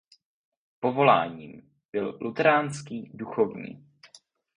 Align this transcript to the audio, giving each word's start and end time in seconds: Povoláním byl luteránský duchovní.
Povoláním 0.79 1.71
byl 1.91 2.17
luteránský 2.21 3.11
duchovní. 3.13 3.87